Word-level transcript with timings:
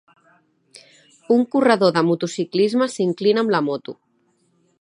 Un 1.35 1.43
corredor 1.53 1.93
de 1.99 2.05
motociclisme 2.09 2.91
s'inclina 2.97 3.45
amb 3.47 3.55
la 3.57 3.65
moto. 3.71 3.97